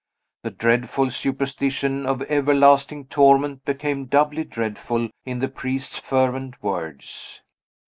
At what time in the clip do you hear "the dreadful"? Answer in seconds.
0.41-1.11